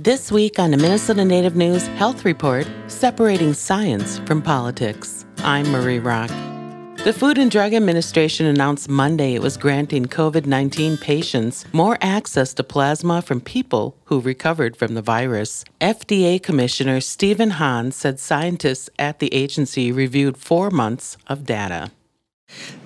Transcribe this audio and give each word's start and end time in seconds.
This 0.00 0.30
week 0.30 0.60
on 0.60 0.70
the 0.70 0.76
Minnesota 0.76 1.24
Native 1.24 1.56
News 1.56 1.88
Health 1.88 2.24
Report, 2.24 2.64
separating 2.86 3.52
science 3.52 4.20
from 4.20 4.40
politics. 4.40 5.26
I'm 5.38 5.68
Marie 5.72 5.98
Rock. 5.98 6.28
The 7.02 7.12
Food 7.12 7.36
and 7.36 7.50
Drug 7.50 7.74
Administration 7.74 8.46
announced 8.46 8.88
Monday 8.88 9.34
it 9.34 9.42
was 9.42 9.56
granting 9.56 10.06
COVID 10.06 10.46
19 10.46 10.98
patients 10.98 11.64
more 11.72 11.98
access 12.00 12.54
to 12.54 12.62
plasma 12.62 13.22
from 13.22 13.40
people 13.40 13.96
who 14.04 14.20
recovered 14.20 14.76
from 14.76 14.94
the 14.94 15.02
virus. 15.02 15.64
FDA 15.80 16.40
Commissioner 16.40 17.00
Stephen 17.00 17.50
Hahn 17.50 17.90
said 17.90 18.20
scientists 18.20 18.88
at 19.00 19.18
the 19.18 19.34
agency 19.34 19.90
reviewed 19.90 20.36
four 20.36 20.70
months 20.70 21.16
of 21.26 21.44
data. 21.44 21.90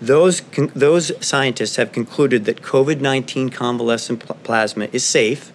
Those, 0.00 0.40
those 0.74 1.12
scientists 1.22 1.76
have 1.76 1.92
concluded 1.92 2.46
that 2.46 2.62
COVID 2.62 3.02
19 3.02 3.50
convalescent 3.50 4.24
plasma 4.44 4.88
is 4.92 5.04
safe 5.04 5.52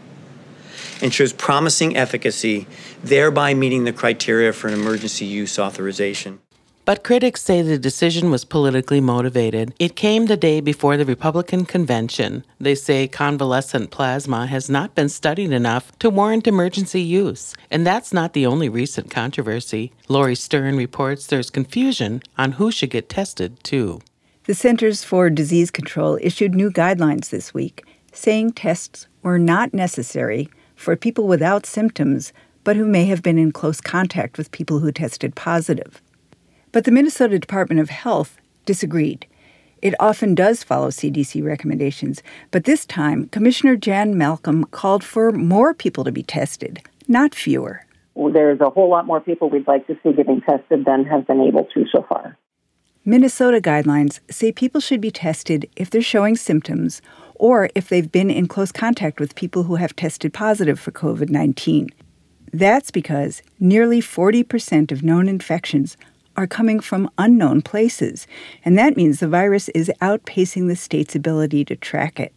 and 1.01 1.13
shows 1.13 1.33
promising 1.33 1.95
efficacy, 1.95 2.67
thereby 3.03 3.53
meeting 3.53 3.83
the 3.83 3.93
criteria 3.93 4.53
for 4.53 4.67
an 4.67 4.73
emergency 4.73 5.25
use 5.25 5.59
authorization. 5.59 6.39
But 6.87 7.03
critics 7.03 7.41
say 7.41 7.61
the 7.61 7.77
decision 7.77 8.31
was 8.31 8.45
politically 8.45 9.01
motivated. 9.01 9.73
It 9.77 9.97
came 9.97 10.27
the 10.27 10.37
day 10.37 10.61
before 10.61 10.95
the 10.95 11.03
Republican 11.03 11.65
convention. 11.65 12.45
They 12.61 12.75
say 12.75 13.09
convalescent 13.09 13.91
plasma 13.91 14.47
has 14.47 14.69
not 14.69 14.95
been 14.95 15.09
studied 15.09 15.51
enough 15.51 15.91
to 15.99 16.09
warrant 16.09 16.47
emergency 16.47 17.01
use. 17.01 17.55
And 17.69 17.85
that's 17.85 18.13
not 18.13 18.31
the 18.31 18.45
only 18.45 18.69
recent 18.69 19.11
controversy. 19.11 19.91
Laurie 20.07 20.33
Stern 20.33 20.77
reports 20.77 21.27
there's 21.27 21.49
confusion 21.49 22.21
on 22.37 22.53
who 22.53 22.71
should 22.71 22.91
get 22.91 23.09
tested, 23.09 23.61
too. 23.65 23.99
The 24.45 24.55
Centers 24.55 25.03
for 25.03 25.29
Disease 25.29 25.71
Control 25.71 26.17
issued 26.21 26.55
new 26.55 26.71
guidelines 26.71 27.31
this 27.31 27.53
week 27.53 27.83
saying 28.13 28.53
tests 28.53 29.07
were 29.21 29.37
not 29.37 29.73
necessary 29.73 30.49
for 30.77 30.95
people 30.95 31.27
without 31.27 31.65
symptoms 31.65 32.31
but 32.63 32.75
who 32.75 32.85
may 32.85 33.05
have 33.05 33.23
been 33.23 33.37
in 33.37 33.49
close 33.49 33.79
contact 33.79 34.37
with 34.37 34.51
people 34.51 34.79
who 34.79 34.91
tested 34.91 35.35
positive. 35.35 36.01
But 36.73 36.83
the 36.83 36.91
Minnesota 36.91 37.39
Department 37.39 37.79
of 37.79 37.89
Health 37.89 38.37
disagreed. 38.65 39.25
It 39.81 39.95
often 40.01 40.35
does 40.35 40.63
follow 40.63 40.89
CDC 40.89 41.41
recommendations, 41.45 42.21
but 42.51 42.65
this 42.65 42.85
time, 42.85 43.29
Commissioner 43.29 43.77
Jan 43.77 44.17
Malcolm 44.17 44.65
called 44.65 45.03
for 45.03 45.31
more 45.31 45.73
people 45.73 46.03
to 46.03 46.11
be 46.11 46.23
tested, 46.23 46.81
not 47.07 47.33
fewer. 47.33 47.85
There's 48.15 48.59
a 48.59 48.69
whole 48.69 48.89
lot 48.89 49.05
more 49.05 49.21
people 49.21 49.49
we'd 49.49 49.65
like 49.65 49.87
to 49.87 49.97
see 50.03 50.11
getting 50.11 50.41
tested 50.41 50.83
than 50.83 51.05
have 51.05 51.25
been 51.25 51.39
able 51.39 51.65
to 51.73 51.85
so 51.89 52.05
far. 52.09 52.37
Minnesota 53.05 53.61
guidelines 53.61 54.19
say 54.29 54.51
people 54.51 54.81
should 54.81 54.99
be 54.99 55.11
tested 55.11 55.69
if 55.77 55.89
they're 55.89 56.01
showing 56.01 56.35
symptoms 56.35 57.01
or 57.39 57.69
if 57.75 57.89
they've 57.89 58.11
been 58.11 58.29
in 58.29 58.47
close 58.47 58.71
contact 58.71 59.19
with 59.19 59.35
people 59.35 59.63
who 59.63 59.75
have 59.75 59.95
tested 59.95 60.33
positive 60.33 60.79
for 60.79 60.91
COVID 60.91 61.29
19. 61.29 61.89
That's 62.53 62.91
because 62.91 63.41
nearly 63.59 64.01
40% 64.01 64.91
of 64.91 65.03
known 65.03 65.27
infections 65.27 65.97
are 66.35 66.47
coming 66.47 66.79
from 66.79 67.09
unknown 67.17 67.61
places, 67.61 68.27
and 68.63 68.77
that 68.77 68.95
means 68.95 69.19
the 69.19 69.27
virus 69.27 69.69
is 69.69 69.91
outpacing 70.01 70.67
the 70.67 70.75
state's 70.75 71.15
ability 71.15 71.65
to 71.65 71.75
track 71.75 72.19
it. 72.19 72.33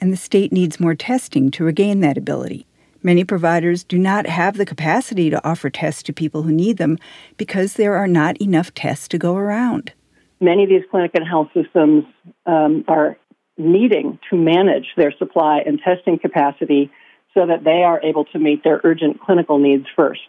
And 0.00 0.12
the 0.12 0.16
state 0.16 0.52
needs 0.52 0.80
more 0.80 0.94
testing 0.94 1.50
to 1.52 1.64
regain 1.64 2.00
that 2.00 2.18
ability. 2.18 2.66
Many 3.02 3.22
providers 3.22 3.84
do 3.84 3.98
not 3.98 4.26
have 4.26 4.56
the 4.56 4.66
capacity 4.66 5.30
to 5.30 5.48
offer 5.48 5.70
tests 5.70 6.02
to 6.04 6.12
people 6.12 6.42
who 6.42 6.50
need 6.50 6.76
them 6.76 6.98
because 7.36 7.74
there 7.74 7.94
are 7.94 8.08
not 8.08 8.40
enough 8.42 8.74
tests 8.74 9.06
to 9.08 9.18
go 9.18 9.36
around. 9.36 9.92
Many 10.40 10.64
of 10.64 10.68
these 10.68 10.82
clinic 10.90 11.12
and 11.14 11.26
health 11.26 11.48
systems 11.54 12.04
um, 12.46 12.84
are 12.88 13.16
needing 13.58 14.18
to 14.30 14.36
manage 14.36 14.86
their 14.96 15.12
supply 15.18 15.60
and 15.64 15.80
testing 15.80 16.18
capacity 16.18 16.90
so 17.34 17.46
that 17.46 17.64
they 17.64 17.82
are 17.82 18.00
able 18.02 18.24
to 18.26 18.38
meet 18.38 18.64
their 18.64 18.80
urgent 18.84 19.20
clinical 19.20 19.58
needs 19.58 19.86
first 19.94 20.22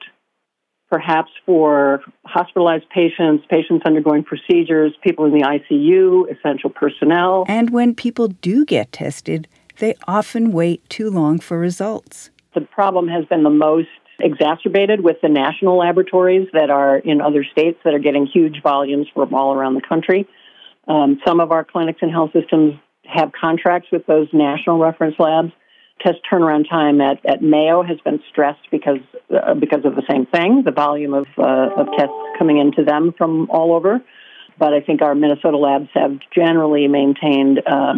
perhaps 0.90 1.30
for 1.46 2.02
hospitalized 2.26 2.90
patients, 2.90 3.46
patients 3.50 3.84
undergoing 3.86 4.24
procedures, 4.24 4.94
people 5.04 5.26
in 5.26 5.32
the 5.32 5.42
ICU, 5.42 6.32
essential 6.32 6.70
personnel. 6.70 7.46
And 7.48 7.72
when 7.72 7.94
people 7.94 8.30
do 8.30 8.66
get 8.66 8.92
tested, 8.92 9.48
they 9.80 9.96
often 10.08 10.52
wait 10.52 10.88
too 10.90 11.10
long 11.10 11.40
for 11.40 11.60
results. 11.60 12.30
The 12.56 12.62
problem 12.62 13.08
has 13.10 13.26
been 13.26 13.44
the 13.44 13.50
most 13.50 13.90
exacerbated 14.20 15.02
with 15.02 15.18
the 15.22 15.30
national 15.30 15.78
laboratories 15.78 16.48
that 16.54 16.70
are 16.70 16.98
in 16.98 17.22
other 17.22 17.44
states 17.44 17.78
that 17.84 17.94
are 17.94 18.00
getting 18.00 18.26
huge 18.26 18.64
volumes 18.64 19.08
from 19.14 19.34
all 19.34 19.54
around 19.54 19.76
the 19.76 19.82
country. 19.88 20.28
Um, 20.88 21.20
some 21.28 21.40
of 21.40 21.52
our 21.52 21.64
clinics 21.64 22.00
and 22.02 22.10
health 22.10 22.32
systems 22.34 22.76
have 23.08 23.32
contracts 23.40 23.90
with 23.92 24.06
those 24.06 24.28
national 24.34 24.80
reference 24.80 25.16
labs 25.20 25.52
test 26.02 26.20
turnaround 26.32 26.70
time 26.70 27.02
at, 27.02 27.20
at 27.26 27.42
Mayo 27.42 27.84
has 27.84 27.98
been 28.02 28.20
stressed 28.30 28.70
because 28.72 29.00
uh, 29.34 29.54
because 29.56 29.84
of 29.84 29.96
the 29.96 30.04
same 30.10 30.26
thing, 30.28 30.64
the 30.64 30.72
volume 30.72 31.14
of, 31.14 31.28
uh, 31.38 31.70
of 31.76 31.88
tests 31.98 32.14
coming 32.38 32.58
into 32.58 32.84
them 32.84 33.14
from 33.18 33.50
all 33.50 33.74
over. 33.74 34.02
But 34.60 34.74
I 34.74 34.82
think 34.82 35.02
our 35.02 35.14
Minnesota 35.14 35.58
labs 35.58 35.90
have 35.94 36.18
generally 36.34 36.88
maintained 36.88 37.62
uh, 37.68 37.94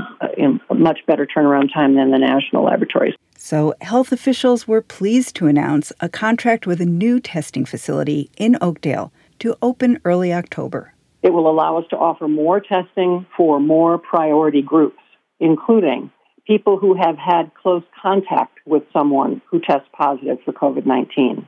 a 0.69 0.73
much 0.73 0.99
better 1.07 1.25
turnaround 1.25 1.73
time 1.73 1.95
than 1.95 2.11
the 2.11 2.17
national 2.17 2.65
laboratories. 2.65 3.13
So, 3.37 3.73
health 3.79 4.11
officials 4.11 4.67
were 4.67 4.81
pleased 4.81 5.35
to 5.37 5.47
announce 5.47 5.93
a 6.01 6.09
contract 6.09 6.67
with 6.67 6.81
a 6.81 6.85
new 6.85 7.21
testing 7.21 7.63
facility 7.63 8.29
in 8.35 8.57
Oakdale 8.59 9.13
to 9.39 9.55
open 9.61 10.01
early 10.03 10.33
October. 10.33 10.93
It 11.21 11.31
will 11.31 11.49
allow 11.49 11.77
us 11.77 11.85
to 11.91 11.97
offer 11.97 12.27
more 12.27 12.59
testing 12.59 13.25
for 13.37 13.61
more 13.61 13.97
priority 13.97 14.61
groups, 14.61 14.98
including 15.39 16.11
people 16.45 16.77
who 16.77 16.95
have 16.95 17.17
had 17.17 17.51
close 17.53 17.83
contact 18.01 18.57
with 18.65 18.83
someone 18.91 19.41
who 19.49 19.59
tests 19.59 19.87
positive 19.93 20.39
for 20.43 20.53
COVID 20.53 20.85
19. 20.85 21.47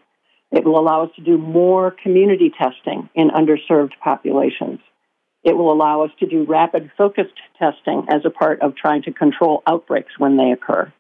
It 0.52 0.66
will 0.66 0.80
allow 0.80 1.06
us 1.06 1.12
to 1.16 1.24
do 1.24 1.38
more 1.38 1.96
community 2.04 2.52
testing 2.56 3.10
in 3.16 3.30
underserved 3.30 3.94
populations. 4.04 4.80
It 5.44 5.58
will 5.58 5.72
allow 5.72 6.04
us 6.04 6.12
to 6.20 6.28
do 6.28 6.44
rapid 6.44 6.92
focused 6.98 7.40
testing 7.58 8.06
as 8.10 8.22
a 8.26 8.30
part 8.30 8.62
of 8.62 8.76
trying 8.76 9.04
to 9.04 9.14
control 9.14 9.64
outbreaks 9.66 10.12
when 10.20 10.38
they 10.38 10.52
occur. 10.52 10.92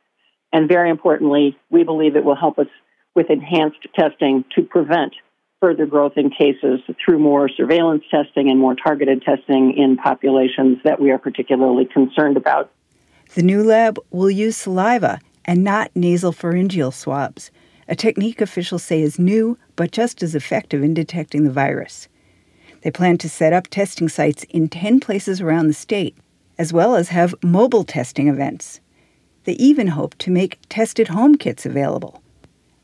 And 0.52 0.68
very 0.68 0.90
importantly, 0.90 1.58
we 1.70 1.84
believe 1.84 2.16
it 2.16 2.24
will 2.24 2.36
help 2.36 2.60
us 2.60 2.68
with 3.14 3.30
enhanced 3.30 3.86
testing 3.94 4.46
to 4.56 4.64
prevent 4.64 5.14
further 5.60 5.86
growth 5.86 6.14
in 6.16 6.32
cases 6.32 6.80
through 7.04 7.20
more 7.20 7.48
surveillance 7.48 8.04
testing 8.10 8.50
and 8.50 8.60
more 8.60 8.74
targeted 8.74 9.22
testing 9.22 9.78
in 9.78 9.96
populations 9.96 10.80
that 10.84 11.00
we 11.00 11.12
are 11.12 11.20
particularly 11.20 11.86
concerned 11.86 12.36
about. 12.36 12.72
The 13.34 13.44
new 13.44 13.64
lab 13.64 13.98
will 14.10 14.30
use 14.30 14.58
saliva 14.58 15.22
and 15.46 15.64
not 15.64 15.94
nasopharyngeal 15.94 16.94
swabs, 16.94 17.50
a 17.88 17.96
technique 17.96 18.42
officials 18.42 18.84
say 18.84 19.02
is 19.02 19.18
new 19.18 19.58
but 19.78 19.92
just 19.92 20.22
as 20.22 20.36
effective 20.36 20.84
in 20.84 20.94
detecting 20.94 21.46
the 21.46 21.52
virus. 21.52 22.10
They 22.82 22.92
plan 22.92 23.18
to 23.20 23.30
set 23.30 23.54
up 23.54 23.70
testing 23.70 24.10
sites 24.10 24.44
in 24.50 24.68
10 24.68 25.00
places 25.00 25.40
around 25.40 25.68
the 25.68 25.74
state, 25.74 26.18
as 26.58 26.74
well 26.74 26.94
as 26.94 27.08
have 27.08 27.34
mobile 27.42 27.86
testing 27.86 28.28
events. 28.28 28.82
They 29.46 29.54
even 29.54 29.88
hope 29.88 30.18
to 30.18 30.30
make 30.30 30.60
tested 30.68 31.08
home 31.08 31.36
kits 31.36 31.66
available. 31.66 32.22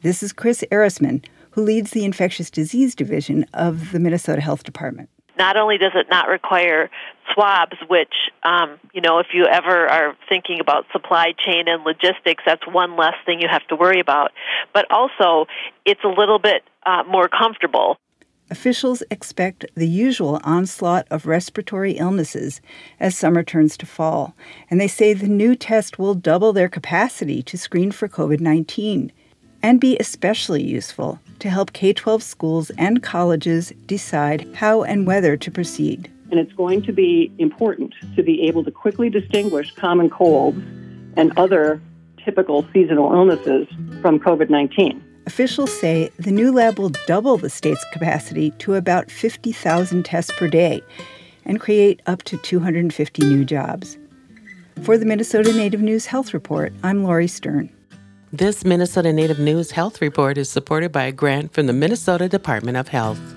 This 0.01 0.23
is 0.23 0.31
Kris 0.31 0.63
Ehresmann, 0.71 1.25
who 1.51 1.61
leads 1.61 1.91
the 1.91 2.05
infectious 2.05 2.49
disease 2.49 2.95
division 2.95 3.45
of 3.53 3.91
the 3.91 3.99
Minnesota 3.99 4.39
Health 4.39 4.63
Department 4.63 5.09
not 5.37 5.57
only 5.57 5.77
does 5.77 5.93
it 5.95 6.07
not 6.09 6.27
require 6.27 6.89
swabs, 7.33 7.75
which, 7.87 8.13
um, 8.43 8.79
you 8.93 9.01
know, 9.01 9.19
if 9.19 9.27
you 9.33 9.45
ever 9.45 9.87
are 9.87 10.15
thinking 10.29 10.59
about 10.59 10.85
supply 10.91 11.33
chain 11.37 11.67
and 11.67 11.83
logistics, 11.83 12.43
that's 12.45 12.65
one 12.67 12.95
less 12.95 13.15
thing 13.25 13.41
you 13.41 13.47
have 13.49 13.65
to 13.67 13.75
worry 13.75 13.99
about, 13.99 14.31
but 14.73 14.85
also 14.91 15.45
it's 15.85 16.03
a 16.03 16.07
little 16.07 16.39
bit 16.39 16.63
uh, 16.85 17.03
more 17.07 17.27
comfortable. 17.27 17.97
Officials 18.49 19.03
expect 19.11 19.65
the 19.75 19.87
usual 19.89 20.39
onslaught 20.43 21.05
of 21.11 21.25
respiratory 21.25 21.93
illnesses 21.93 22.61
as 22.97 23.17
summer 23.17 23.43
turns 23.43 23.75
to 23.77 23.85
fall, 23.85 24.35
and 24.69 24.79
they 24.79 24.87
say 24.87 25.13
the 25.13 25.27
new 25.27 25.53
test 25.53 25.99
will 25.99 26.13
double 26.13 26.53
their 26.53 26.69
capacity 26.69 27.43
to 27.43 27.57
screen 27.57 27.91
for 27.91 28.07
COVID 28.07 28.39
19 28.39 29.11
and 29.67 29.81
be 29.81 29.97
especially 29.99 30.63
useful 30.63 31.19
to 31.39 31.49
help 31.49 31.73
K 31.73 31.91
12 31.91 32.23
schools 32.23 32.69
and 32.77 33.03
colleges 33.03 33.73
decide 33.85 34.47
how 34.55 34.83
and 34.83 35.05
whether 35.05 35.35
to 35.35 35.51
proceed. 35.51 36.09
And 36.31 36.39
it's 36.39 36.53
going 36.53 36.83
to 36.83 36.93
be 36.93 37.29
important 37.37 37.93
to 38.15 38.23
be 38.23 38.43
able 38.43 38.63
to 38.63 38.71
quickly 38.71 39.09
distinguish 39.09 39.75
common 39.75 40.09
colds 40.09 40.57
and 41.17 41.37
other 41.37 41.81
typical 42.23 42.65
seasonal 42.71 43.11
illnesses 43.11 43.67
from 44.01 44.21
COVID 44.21 44.49
19. 44.49 45.03
Officials 45.25 45.77
say 45.81 46.11
the 46.17 46.31
new 46.31 46.53
lab 46.53 46.79
will 46.79 46.93
double 47.05 47.35
the 47.35 47.49
state's 47.49 47.85
capacity 47.91 48.51
to 48.59 48.75
about 48.75 49.11
50,000 49.11 50.05
tests 50.05 50.31
per 50.37 50.47
day 50.47 50.81
and 51.43 51.59
create 51.59 52.01
up 52.07 52.23
to 52.23 52.37
250 52.37 53.21
new 53.23 53.43
jobs. 53.43 53.97
For 54.83 54.97
the 54.97 55.05
Minnesota 55.05 55.51
Native 55.51 55.81
News 55.81 56.05
Health 56.05 56.33
Report, 56.33 56.71
I'm 56.83 57.03
Laurie 57.03 57.27
Stern. 57.27 57.69
This 58.33 58.65
Minnesota 58.65 59.13
Native 59.13 59.39
News 59.39 59.71
Health 59.71 60.01
Report 60.01 60.37
is 60.37 60.49
supported 60.49 60.91
by 60.91 61.05
a 61.05 61.13
grant 61.13 61.53
from 61.53 61.65
the 61.65 61.71
Minnesota 61.71 62.27
Department 62.27 62.75
of 62.75 62.89
Health. 62.89 63.36